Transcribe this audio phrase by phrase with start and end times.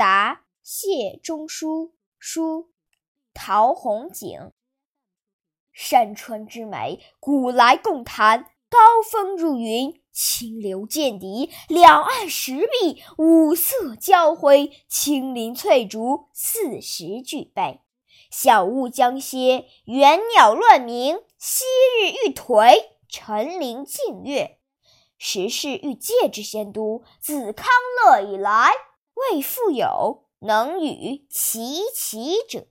[0.00, 2.70] 答谢中书书
[3.34, 4.50] 陶弘景。
[5.74, 8.50] 山川之美，古来共谈。
[8.70, 17.82] 高峰入云，清流见底，两岸石壁五色交辉，青林翠竹四时俱备。
[18.30, 21.64] 小雾将歇，猿鸟乱鸣，昔
[22.00, 22.74] 日欲颓，
[23.06, 24.60] 沉林尽月。
[25.18, 27.68] 时势欲戒之仙都，自康
[28.06, 28.70] 乐以来，
[29.20, 32.66] 未复有能与其奇者。